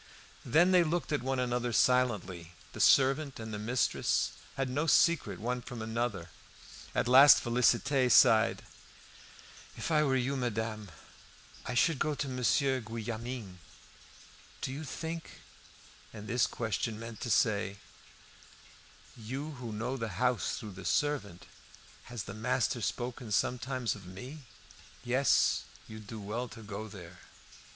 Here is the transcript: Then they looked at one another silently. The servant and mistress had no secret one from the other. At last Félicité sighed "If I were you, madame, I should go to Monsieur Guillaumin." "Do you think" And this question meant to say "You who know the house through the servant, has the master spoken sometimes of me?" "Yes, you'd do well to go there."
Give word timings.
Then 0.43 0.71
they 0.71 0.83
looked 0.83 1.11
at 1.11 1.21
one 1.21 1.37
another 1.37 1.71
silently. 1.71 2.53
The 2.73 2.79
servant 2.79 3.39
and 3.39 3.51
mistress 3.63 4.31
had 4.57 4.67
no 4.67 4.87
secret 4.87 5.39
one 5.39 5.61
from 5.61 5.77
the 5.77 6.01
other. 6.01 6.31
At 6.95 7.07
last 7.07 7.43
Félicité 7.43 8.11
sighed 8.11 8.63
"If 9.77 9.91
I 9.91 10.01
were 10.03 10.15
you, 10.15 10.35
madame, 10.35 10.89
I 11.67 11.75
should 11.75 11.99
go 11.99 12.15
to 12.15 12.27
Monsieur 12.27 12.79
Guillaumin." 12.81 13.59
"Do 14.61 14.71
you 14.71 14.83
think" 14.83 15.41
And 16.13 16.27
this 16.27 16.47
question 16.47 16.99
meant 16.99 17.21
to 17.21 17.29
say 17.29 17.77
"You 19.15 19.51
who 19.51 19.71
know 19.71 19.97
the 19.97 20.17
house 20.17 20.57
through 20.57 20.71
the 20.71 20.83
servant, 20.85 21.45
has 22.05 22.23
the 22.23 22.33
master 22.33 22.81
spoken 22.81 23.31
sometimes 23.31 23.93
of 23.93 24.07
me?" 24.07 24.45
"Yes, 25.03 25.65
you'd 25.87 26.07
do 26.07 26.19
well 26.19 26.47
to 26.49 26.63
go 26.63 26.87
there." 26.87 27.19